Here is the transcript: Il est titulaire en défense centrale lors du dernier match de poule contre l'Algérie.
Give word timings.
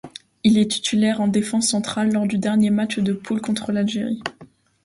Il 0.43 0.57
est 0.57 0.71
titulaire 0.71 1.21
en 1.21 1.27
défense 1.27 1.67
centrale 1.69 2.11
lors 2.11 2.25
du 2.25 2.39
dernier 2.39 2.71
match 2.71 2.97
de 2.97 3.13
poule 3.13 3.39
contre 3.39 3.71
l'Algérie. 3.71 4.23